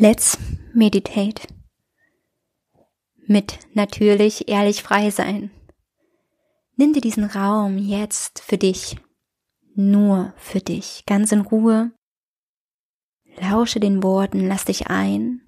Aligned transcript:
Let's 0.00 0.38
meditate. 0.72 1.42
Mit 3.26 3.58
natürlich 3.74 4.48
ehrlich 4.48 4.84
frei 4.84 5.10
sein. 5.10 5.50
Nimm 6.76 6.92
dir 6.92 7.00
diesen 7.00 7.24
Raum 7.24 7.78
jetzt 7.78 8.38
für 8.38 8.58
dich. 8.58 8.96
Nur 9.74 10.34
für 10.36 10.60
dich. 10.60 11.02
Ganz 11.04 11.32
in 11.32 11.40
Ruhe. 11.40 11.90
Lausche 13.40 13.80
den 13.80 14.04
Worten, 14.04 14.46
lass 14.46 14.66
dich 14.66 14.86
ein 14.86 15.42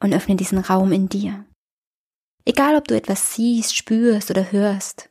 und 0.00 0.14
öffne 0.14 0.36
diesen 0.36 0.58
Raum 0.58 0.92
in 0.92 1.08
dir. 1.08 1.44
Egal 2.44 2.76
ob 2.76 2.86
du 2.86 2.94
etwas 2.94 3.34
siehst, 3.34 3.74
spürst 3.74 4.30
oder 4.30 4.52
hörst. 4.52 5.10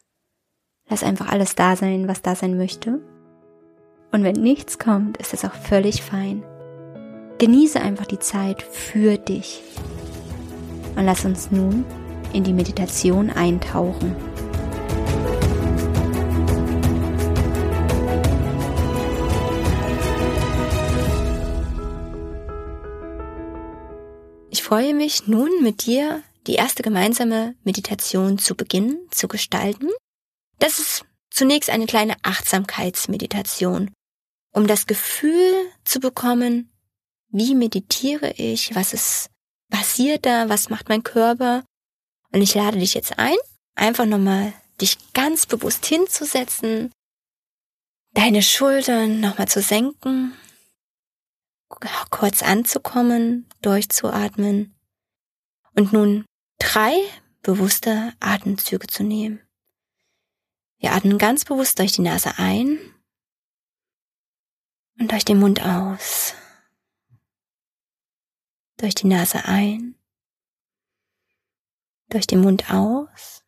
Lass 0.88 1.04
einfach 1.04 1.28
alles 1.28 1.56
da 1.56 1.76
sein, 1.76 2.08
was 2.08 2.22
da 2.22 2.34
sein 2.34 2.56
möchte. 2.56 3.02
Und 4.14 4.24
wenn 4.24 4.42
nichts 4.42 4.80
kommt, 4.80 5.18
ist 5.18 5.34
es 5.34 5.44
auch 5.44 5.54
völlig 5.54 6.02
fein. 6.02 6.46
Genieße 7.38 7.82
einfach 7.82 8.06
die 8.06 8.20
Zeit 8.20 8.64
für 8.64 9.18
dich. 9.18 9.62
Und 10.96 11.06
lass 11.06 11.26
uns 11.26 11.52
nun 11.52 11.86
in 12.32 12.46
die 12.46 12.54
Meditation 12.54 13.30
eintauchen. 13.30 14.16
Ich 24.50 24.64
freue 24.64 24.94
mich 24.94 25.28
nun 25.28 25.50
mit 25.62 25.86
dir 25.86 26.24
die 26.48 26.56
erste 26.56 26.84
gemeinsame 26.84 27.56
Meditation 27.64 28.38
zu 28.38 28.56
beginnen, 28.56 28.98
zu 29.12 29.28
gestalten. 29.28 29.90
Das 30.60 30.80
ist 30.80 31.06
zunächst 31.30 31.70
eine 31.70 31.86
kleine 31.86 32.16
Achtsamkeitsmeditation, 32.24 33.92
um 34.54 34.68
das 34.68 34.86
Gefühl 34.86 35.54
zu 35.84 36.00
bekommen, 36.00 36.72
wie 37.36 37.54
meditiere 37.54 38.32
ich, 38.32 38.74
was 38.76 38.94
ist 38.94 39.30
passiert 39.70 40.26
da, 40.26 40.48
was 40.48 40.70
macht 40.70 40.88
mein 40.88 41.04
Körper. 41.04 41.66
Und 42.32 42.42
ich 42.42 42.56
lade 42.56 42.80
dich 42.80 42.94
jetzt 42.94 43.20
ein, 43.20 43.36
einfach 43.76 44.06
nochmal 44.06 44.54
dich 44.80 44.98
ganz 45.14 45.46
bewusst 45.46 45.86
hinzusetzen, 45.86 46.92
deine 48.14 48.42
Schultern 48.42 49.20
nochmal 49.20 49.50
zu 49.50 49.62
senken, 49.62 50.34
kurz 52.10 52.42
anzukommen, 52.42 53.48
durchzuatmen 53.62 54.74
und 55.74 55.92
nun 55.92 56.26
drei 56.58 56.96
bewusste 57.42 58.14
Atemzüge 58.22 58.88
zu 58.88 59.04
nehmen. 59.04 59.42
Wir 60.78 60.94
atmen 60.94 61.18
ganz 61.18 61.44
bewusst 61.44 61.80
durch 61.80 61.92
die 61.94 62.02
Nase 62.02 62.38
ein 62.38 62.80
und 65.00 65.12
durch 65.12 65.26
den 65.26 65.40
Mund 65.40 65.62
aus 65.62 66.35
durch 68.86 68.94
die 68.94 69.08
Nase 69.08 69.46
ein, 69.46 69.96
durch 72.10 72.28
den 72.28 72.42
Mund 72.42 72.70
aus, 72.70 73.44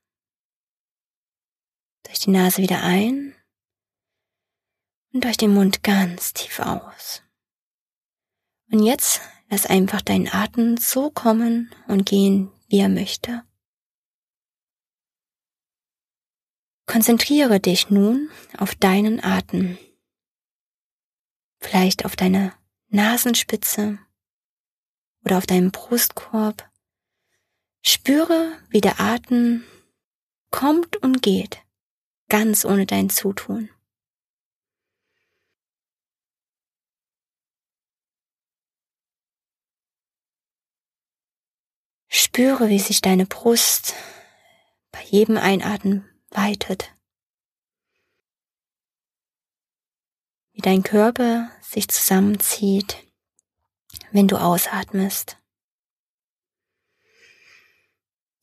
durch 2.02 2.18
die 2.18 2.32
Nase 2.32 2.64
wieder 2.64 2.82
ein 2.82 3.36
und 5.14 5.26
durch 5.26 5.38
den 5.38 5.54
Mund 5.54 5.84
ganz 5.84 6.34
tief 6.34 6.60
aus. 6.60 7.22
Und 8.72 8.82
jetzt 8.82 9.22
lass 9.48 9.68
einfach 9.68 10.02
deinen 10.02 10.28
Atem 10.28 10.76
so 10.78 11.12
kommen 11.12 11.70
und 11.88 12.08
gehen, 12.08 12.52
wie 12.68 12.80
er 12.80 12.90
möchte. 12.90 13.44
Konzentriere 16.88 17.60
dich 17.60 17.92
nun 17.92 18.32
auf 18.58 18.74
deinen 18.74 19.24
Atem, 19.24 19.78
vielleicht 21.60 22.06
auf 22.06 22.16
deine 22.16 22.54
Nasenspitze 22.88 24.00
oder 25.28 25.40
auf 25.40 25.46
deinem 25.46 25.72
Brustkorb. 25.72 26.72
Spüre, 27.82 28.58
wie 28.70 28.80
der 28.80 29.02
Atem 29.02 29.66
kommt 30.52 30.96
und 30.96 31.22
geht, 31.22 31.62
ganz 32.30 32.64
ohne 32.64 32.86
dein 32.86 33.10
Zutun. 33.10 33.70
Spüre, 42.08 42.70
wie 42.70 42.80
sich 42.80 43.02
deine 43.02 43.26
Brust 43.26 43.96
bei 44.94 45.04
jedem 45.04 45.36
Einatmen 45.36 46.10
weitet. 46.30 46.96
Wie 50.54 50.62
dein 50.62 50.84
Körper 50.84 51.52
sich 51.62 51.90
zusammenzieht 51.90 53.07
wenn 54.12 54.28
du 54.28 54.38
ausatmest. 54.38 55.38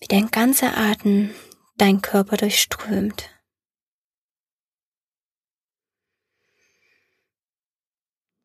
Wie 0.00 0.06
dein 0.06 0.30
ganzer 0.30 0.76
Atem 0.76 1.34
dein 1.76 2.02
Körper 2.02 2.36
durchströmt. 2.36 3.30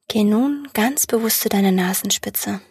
Geh 0.07 0.23
nun 0.23 0.67
ganz 0.73 1.05
bewusst 1.05 1.41
zu 1.41 1.49
deiner 1.49 1.71
Nasenspitze. 1.71 2.61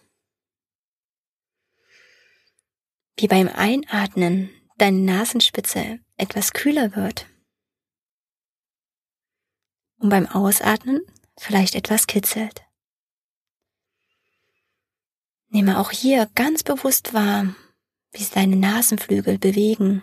Wie 3.16 3.28
beim 3.28 3.48
Einatmen 3.48 4.50
deine 4.76 4.98
Nasenspitze 4.98 6.00
etwas 6.16 6.53
kühler 6.53 6.97
wird. 6.97 7.26
Und 9.98 10.09
beim 10.10 10.26
Ausatmen 10.26 11.00
vielleicht 11.36 11.75
etwas 11.75 12.06
kitzelt. 12.06 12.67
Nehme 15.50 15.78
auch 15.78 15.91
hier 15.91 16.31
ganz 16.34 16.62
bewusst 16.62 17.14
wahr, 17.14 17.54
wie 18.12 18.19
sich 18.19 18.31
deine 18.31 18.56
Nasenflügel 18.56 19.38
bewegen. 19.38 20.03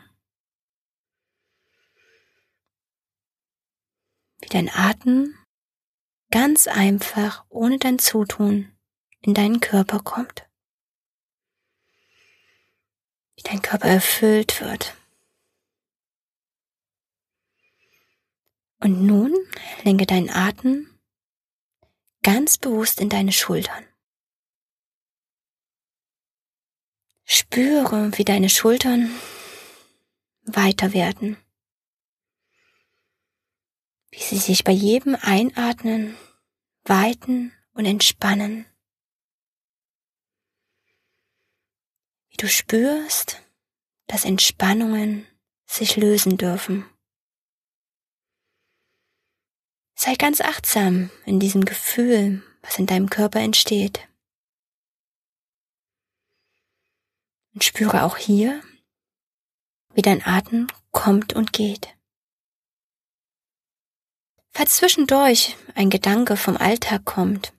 Wie 4.41 4.49
dein 4.49 4.69
Atem 4.69 5.35
ganz 6.31 6.67
einfach, 6.67 7.45
ohne 7.49 7.77
dein 7.77 7.99
Zutun, 7.99 8.75
in 9.21 9.33
deinen 9.33 9.59
Körper 9.59 9.99
kommt. 9.99 10.47
Wie 13.35 13.43
dein 13.43 13.61
Körper 13.61 13.87
erfüllt 13.87 14.61
wird. 14.61 14.95
Und 18.79 19.05
nun 19.05 19.33
lenke 19.83 20.05
deinen 20.05 20.29
Atem 20.29 20.87
ganz 22.23 22.57
bewusst 22.57 22.99
in 22.99 23.09
deine 23.09 23.31
Schultern. 23.31 23.85
Spüre, 27.25 28.17
wie 28.17 28.23
deine 28.23 28.49
Schultern 28.49 29.09
weiter 30.43 30.93
werden, 30.93 31.37
wie 34.11 34.21
sie 34.21 34.37
sich 34.37 34.63
bei 34.63 34.71
jedem 34.71 35.15
Einatmen 35.15 36.15
weiten 36.83 37.51
und 37.73 37.85
entspannen, 37.85 38.65
wie 42.29 42.37
du 42.37 42.47
spürst, 42.47 43.41
dass 44.05 44.23
Entspannungen 44.23 45.25
sich 45.65 45.97
lösen 45.97 46.37
dürfen. 46.37 46.85
Sei 49.95 50.13
ganz 50.15 50.41
achtsam 50.41 51.09
in 51.25 51.39
diesem 51.39 51.65
Gefühl, 51.65 52.43
was 52.61 52.77
in 52.77 52.85
deinem 52.85 53.09
Körper 53.09 53.39
entsteht. 53.39 54.07
Und 57.55 57.63
spüre 57.63 58.03
auch 58.03 58.17
hier, 58.17 58.61
wie 59.93 60.01
dein 60.01 60.25
Atem 60.25 60.67
kommt 60.91 61.31
und 61.33 61.53
geht. 61.53 61.95
Falls 64.51 64.75
zwischendurch 64.75 65.55
ein 65.73 65.89
Gedanke 65.89 66.35
vom 66.35 66.57
Alltag 66.57 67.05
kommt, 67.05 67.53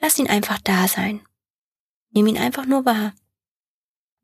lass 0.00 0.18
ihn 0.18 0.28
einfach 0.28 0.58
da 0.58 0.86
sein. 0.86 1.26
Nimm 2.10 2.26
ihn 2.26 2.36
einfach 2.36 2.66
nur 2.66 2.84
wahr. 2.84 3.14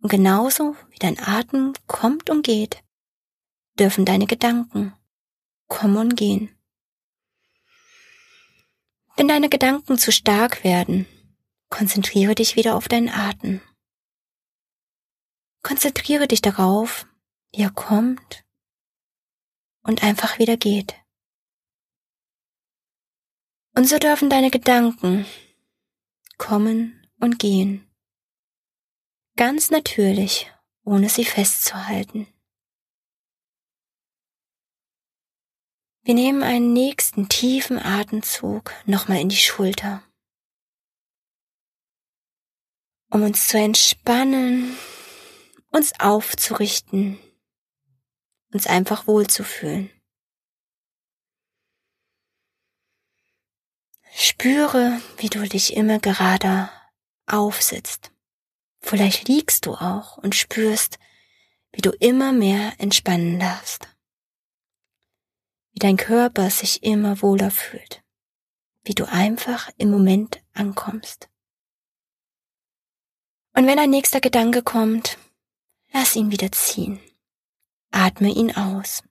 Und 0.03 0.11
genauso 0.11 0.77
wie 0.91 0.99
dein 0.99 1.19
Atem 1.19 1.73
kommt 1.87 2.29
und 2.29 2.43
geht, 2.45 2.83
dürfen 3.79 4.05
deine 4.05 4.27
Gedanken 4.27 4.93
kommen 5.69 5.97
und 5.97 6.17
gehen. 6.17 6.55
Wenn 9.17 9.29
deine 9.29 9.49
Gedanken 9.49 9.97
zu 9.97 10.13
stark 10.13 10.65
werden, 10.65 11.07
konzentriere 11.71 12.35
dich 12.35 12.57
wieder 12.57 12.77
auf 12.77 12.89
deinen 12.89 13.09
Atem 13.09 13.63
Konzentriere 15.63 16.29
dich 16.29 16.43
darauf, 16.43 17.07
wie 17.53 17.63
er 17.63 17.71
kommt 17.71 18.45
und 19.83 20.03
einfach 20.03 20.39
wieder 20.39 20.57
geht. 20.57 20.95
Und 23.75 23.89
so 23.89 23.99
dürfen 23.99 24.29
deine 24.29 24.51
Gedanken 24.51 25.25
kommen 26.37 27.07
und 27.21 27.39
gehen. 27.39 27.89
Ganz 29.37 29.71
natürlich, 29.71 30.53
ohne 30.85 31.09
sie 31.09 31.25
festzuhalten. 31.25 32.27
Wir 36.03 36.15
nehmen 36.15 36.43
einen 36.43 36.73
nächsten 36.73 37.29
tiefen 37.29 37.79
Atemzug 37.79 38.73
nochmal 38.87 39.21
in 39.21 39.29
die 39.29 39.37
Schulter. 39.37 40.03
um 43.13 43.23
uns 43.23 43.47
zu 43.47 43.59
entspannen, 43.59 44.75
uns 45.73 45.99
aufzurichten, 45.99 47.19
uns 48.53 48.67
einfach 48.67 49.07
wohlzufühlen. 49.07 49.91
Spüre, 54.15 55.01
wie 55.17 55.31
du 55.31 55.49
dich 55.49 55.75
immer 55.75 55.99
gerade 55.99 56.71
aufsitzt. 57.27 58.13
Vielleicht 58.81 59.27
liegst 59.27 59.65
du 59.65 59.75
auch 59.75 60.19
und 60.19 60.35
spürst, 60.35 60.99
wie 61.73 61.81
du 61.81 61.91
immer 61.93 62.33
mehr 62.33 62.75
entspannen 62.79 63.41
darfst. 63.41 63.89
Wie 65.73 65.79
dein 65.79 65.97
Körper 65.97 66.51
sich 66.51 66.83
immer 66.83 67.23
wohler 67.23 67.51
fühlt. 67.51 68.03
Wie 68.85 68.95
du 68.95 69.09
einfach 69.09 69.71
im 69.79 69.91
Moment 69.91 70.43
ankommst. 70.53 71.31
Und 73.55 73.67
wenn 73.67 73.79
ein 73.79 73.91
nächster 73.91 74.21
Gedanke 74.21 74.63
kommt, 74.63 75.17
lass 75.93 76.17
ihn 76.17 76.31
wieder 76.31 76.51
ziehen. 76.53 77.01
Atme 77.91 78.31
ihn 78.31 78.55
aus. 78.57 79.03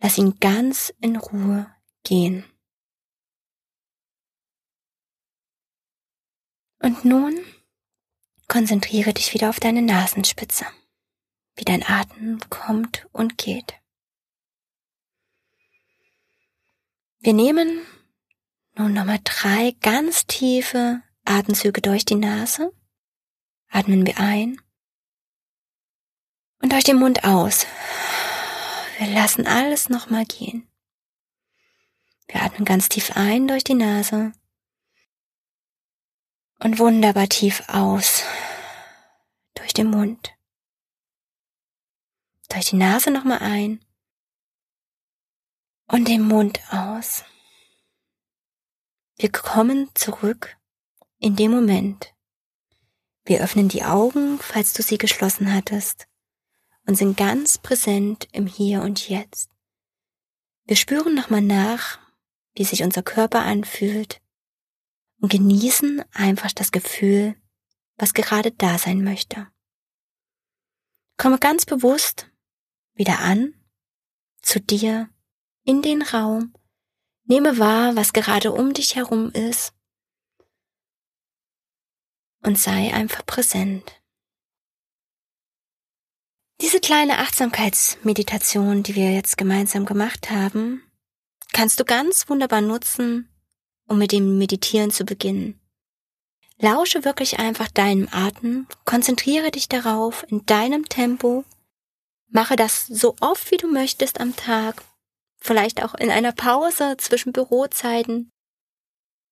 Lass 0.00 0.18
ihn 0.18 0.38
ganz 0.40 0.92
in 1.00 1.16
Ruhe 1.16 1.72
gehen. 2.02 2.44
Und 6.80 7.04
nun 7.04 7.38
konzentriere 8.48 9.14
dich 9.14 9.32
wieder 9.32 9.48
auf 9.48 9.60
deine 9.60 9.82
Nasenspitze, 9.82 10.66
wie 11.54 11.64
dein 11.64 11.84
Atem 11.84 12.40
kommt 12.50 13.06
und 13.12 13.38
geht. 13.38 13.74
Wir 17.20 17.34
nehmen 17.34 17.86
nun 18.74 18.94
nochmal 18.94 19.20
drei 19.22 19.76
ganz 19.80 20.26
tiefe 20.26 21.02
Atemzüge 21.24 21.80
durch 21.80 22.04
die 22.04 22.16
Nase. 22.16 22.72
Atmen 23.68 24.04
wir 24.04 24.18
ein 24.18 24.60
und 26.62 26.72
durch 26.72 26.84
den 26.84 26.96
Mund 26.96 27.24
aus. 27.24 27.66
Wir 28.98 29.08
lassen 29.08 29.46
alles 29.46 29.88
nochmal 29.88 30.24
gehen. 30.24 30.66
Wir 32.28 32.42
atmen 32.42 32.64
ganz 32.64 32.88
tief 32.88 33.10
ein 33.14 33.46
durch 33.48 33.64
die 33.64 33.74
Nase 33.74 34.32
und 36.60 36.78
wunderbar 36.78 37.28
tief 37.28 37.62
aus 37.68 38.22
durch 39.54 39.74
den 39.74 39.90
Mund. 39.90 40.34
Durch 42.48 42.70
die 42.70 42.76
Nase 42.76 43.10
nochmal 43.10 43.40
ein 43.40 43.84
und 45.88 46.08
den 46.08 46.22
Mund 46.22 46.60
aus. 46.70 47.24
Wir 49.16 49.30
kommen 49.30 49.90
zurück 49.94 50.56
in 51.18 51.36
dem 51.36 51.50
Moment. 51.50 52.14
Wir 53.24 53.40
öffnen 53.42 53.68
die 53.68 53.84
Augen, 53.84 54.38
falls 54.38 54.72
du 54.72 54.82
sie 54.82 54.98
geschlossen 54.98 55.52
hattest, 55.52 56.08
und 56.86 56.96
sind 56.96 57.16
ganz 57.16 57.58
präsent 57.58 58.28
im 58.32 58.46
Hier 58.46 58.82
und 58.82 59.08
Jetzt. 59.08 59.50
Wir 60.64 60.76
spüren 60.76 61.14
nochmal 61.14 61.42
nach, 61.42 61.98
wie 62.54 62.64
sich 62.64 62.82
unser 62.82 63.02
Körper 63.02 63.42
anfühlt, 63.42 64.20
und 65.20 65.30
genießen 65.30 66.04
einfach 66.12 66.52
das 66.52 66.72
Gefühl, 66.72 67.36
was 67.96 68.12
gerade 68.12 68.50
da 68.50 68.78
sein 68.78 69.04
möchte. 69.04 69.46
Komme 71.16 71.38
ganz 71.38 71.64
bewusst 71.64 72.28
wieder 72.94 73.20
an, 73.20 73.54
zu 74.42 74.60
dir, 74.60 75.08
in 75.64 75.80
den 75.82 76.02
Raum, 76.02 76.52
nehme 77.24 77.58
wahr, 77.58 77.94
was 77.94 78.12
gerade 78.12 78.50
um 78.50 78.74
dich 78.74 78.96
herum 78.96 79.30
ist 79.30 79.72
und 82.42 82.58
sei 82.58 82.92
einfach 82.92 83.24
präsent. 83.24 84.01
Diese 86.62 86.78
kleine 86.78 87.18
Achtsamkeitsmeditation, 87.18 88.84
die 88.84 88.94
wir 88.94 89.12
jetzt 89.12 89.36
gemeinsam 89.36 89.84
gemacht 89.84 90.30
haben, 90.30 90.80
kannst 91.52 91.80
du 91.80 91.84
ganz 91.84 92.28
wunderbar 92.28 92.60
nutzen, 92.60 93.28
um 93.88 93.98
mit 93.98 94.12
dem 94.12 94.38
Meditieren 94.38 94.92
zu 94.92 95.04
beginnen. 95.04 95.60
Lausche 96.58 97.04
wirklich 97.04 97.40
einfach 97.40 97.68
deinem 97.68 98.08
Atem, 98.12 98.68
konzentriere 98.84 99.50
dich 99.50 99.68
darauf 99.68 100.24
in 100.28 100.46
deinem 100.46 100.88
Tempo, 100.88 101.44
mache 102.28 102.54
das 102.54 102.86
so 102.86 103.16
oft 103.20 103.50
wie 103.50 103.56
du 103.56 103.66
möchtest 103.66 104.20
am 104.20 104.36
Tag, 104.36 104.84
vielleicht 105.40 105.82
auch 105.82 105.94
in 105.94 106.12
einer 106.12 106.30
Pause 106.30 106.96
zwischen 106.96 107.32
Bürozeiten, 107.32 108.30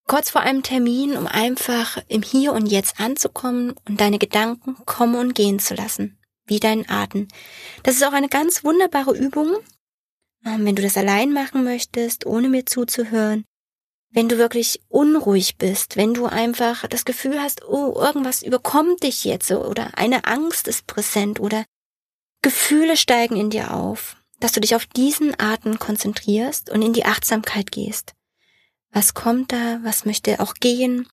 kurz 0.08 0.30
vor 0.30 0.40
einem 0.40 0.64
Termin, 0.64 1.16
um 1.16 1.28
einfach 1.28 2.02
im 2.08 2.22
Hier 2.22 2.52
und 2.52 2.66
Jetzt 2.66 2.98
anzukommen 2.98 3.76
und 3.86 4.00
deine 4.00 4.18
Gedanken 4.18 4.74
kommen 4.84 5.14
und 5.14 5.36
gehen 5.36 5.60
zu 5.60 5.74
lassen, 5.74 6.19
wie 6.50 6.60
deinen 6.60 6.88
Atem. 6.88 7.28
Das 7.82 7.94
ist 7.96 8.04
auch 8.04 8.12
eine 8.12 8.28
ganz 8.28 8.64
wunderbare 8.64 9.16
Übung, 9.16 9.56
ähm, 10.44 10.66
wenn 10.66 10.76
du 10.76 10.82
das 10.82 10.96
allein 10.96 11.32
machen 11.32 11.64
möchtest, 11.64 12.26
ohne 12.26 12.48
mir 12.48 12.66
zuzuhören, 12.66 13.44
wenn 14.10 14.28
du 14.28 14.38
wirklich 14.38 14.82
unruhig 14.88 15.56
bist, 15.56 15.96
wenn 15.96 16.14
du 16.14 16.26
einfach 16.26 16.86
das 16.88 17.04
Gefühl 17.04 17.40
hast, 17.40 17.64
oh, 17.64 17.94
irgendwas 17.96 18.42
überkommt 18.42 19.02
dich 19.04 19.24
jetzt 19.24 19.50
oder 19.50 19.96
eine 19.96 20.24
Angst 20.24 20.66
ist 20.68 20.86
präsent 20.86 21.40
oder 21.40 21.64
Gefühle 22.42 22.96
steigen 22.96 23.36
in 23.36 23.50
dir 23.50 23.72
auf, 23.72 24.16
dass 24.40 24.52
du 24.52 24.60
dich 24.60 24.74
auf 24.74 24.86
diesen 24.86 25.38
Atem 25.38 25.78
konzentrierst 25.78 26.70
und 26.70 26.82
in 26.82 26.92
die 26.92 27.04
Achtsamkeit 27.04 27.70
gehst. 27.70 28.14
Was 28.90 29.14
kommt 29.14 29.52
da? 29.52 29.78
Was 29.84 30.04
möchte 30.04 30.40
auch 30.40 30.54
gehen? 30.54 31.08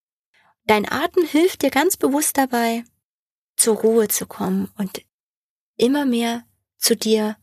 Dein 0.66 0.92
Atem 0.92 1.24
hilft 1.24 1.62
dir 1.62 1.70
ganz 1.70 1.96
bewusst 1.96 2.38
dabei, 2.38 2.84
zur 3.56 3.78
Ruhe 3.78 4.08
zu 4.08 4.26
kommen 4.26 4.72
und 4.78 5.02
immer 5.78 6.06
mehr 6.06 6.44
zu 6.78 6.96
dir 6.96 7.38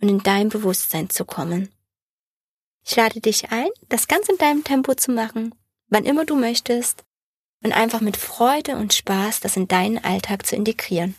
und 0.00 0.08
in 0.08 0.22
dein 0.22 0.48
Bewusstsein 0.48 1.10
zu 1.10 1.24
kommen. 1.24 1.70
Ich 2.84 2.96
lade 2.96 3.20
dich 3.20 3.50
ein, 3.50 3.68
das 3.88 4.08
ganz 4.08 4.28
in 4.28 4.38
deinem 4.38 4.64
Tempo 4.64 4.94
zu 4.94 5.12
machen, 5.12 5.54
wann 5.88 6.04
immer 6.04 6.24
du 6.24 6.36
möchtest, 6.36 7.04
und 7.62 7.72
einfach 7.72 8.00
mit 8.00 8.16
Freude 8.16 8.76
und 8.76 8.94
Spaß 8.94 9.40
das 9.40 9.56
in 9.56 9.66
deinen 9.66 10.02
Alltag 10.02 10.46
zu 10.46 10.54
integrieren. 10.54 11.16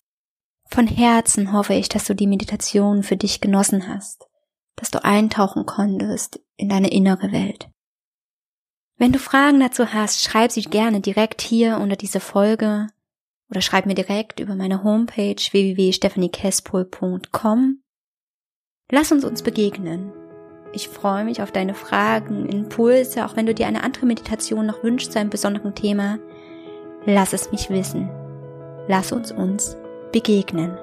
Von 0.70 0.88
Herzen 0.88 1.52
hoffe 1.52 1.74
ich, 1.74 1.90
dass 1.90 2.06
du 2.06 2.14
die 2.14 2.28
Meditation 2.28 3.04
für 3.04 3.18
dich 3.18 3.42
genossen 3.42 3.88
hast, 3.88 4.28
dass 4.76 4.92
du 4.92 5.04
eintauchen 5.04 5.66
konntest 5.66 6.40
in 6.56 6.70
deine 6.70 6.92
innere 6.92 7.32
Welt. 7.32 7.70
Wenn 8.98 9.12
du 9.12 9.20
Fragen 9.20 9.60
dazu 9.60 9.94
hast, 9.94 10.22
schreib 10.22 10.52
sie 10.52 10.62
gerne 10.62 11.02
direkt 11.02 11.42
hier 11.42 11.78
unter 11.78 11.96
diese 11.96 12.20
Folge 12.20 12.88
oder 13.50 13.62
schreib 13.62 13.86
mir 13.86 13.96
direkt 13.96 14.40
über 14.40 14.56
meine 14.56 14.84
Homepage 14.84 15.36
www.stephaniekespol.com. 15.36 17.82
Lass 18.92 19.12
uns 19.12 19.24
uns 19.24 19.44
begegnen 19.44 20.12
ich 20.72 20.88
freue 20.88 21.26
mich 21.26 21.42
auf 21.42 21.52
deine 21.52 21.74
Fragen, 21.74 22.48
Impulse, 22.48 23.26
auch 23.26 23.36
wenn 23.36 23.46
du 23.46 23.54
dir 23.54 23.68
eine 23.68 23.84
andere 23.84 24.06
Meditation 24.06 24.66
noch 24.66 24.84
wünschst 24.84 25.12
zu 25.12 25.20
einem 25.20 25.30
besonderen 25.30 25.76
Thema. 25.76 26.20
Lass 27.06 27.34
es 27.34 27.52
mich 27.52 27.70
wissen. 27.70 28.10
Lass 28.88 29.12
uns 29.12 29.32
uns 29.32 29.78
begegnen. 30.12 30.78